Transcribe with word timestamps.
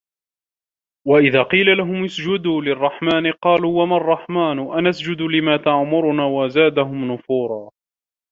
وَإِذا 1.07 1.43
قيلَ 1.43 1.77
لَهُمُ 1.77 2.03
اسجُدوا 2.05 2.61
لِلرَّحمنِ 2.61 3.31
قالوا 3.41 3.83
وَمَا 3.83 3.97
الرَّحمنُ 3.97 4.59
أَنَسجُدُ 4.59 5.21
لِما 5.21 5.57
تَأمُرُنا 5.57 6.25
وَزادَهُم 6.25 7.11
نُفورًا 7.11 7.71